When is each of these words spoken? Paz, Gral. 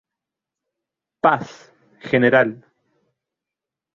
Paz, 1.23 1.45
Gral. 2.09 2.51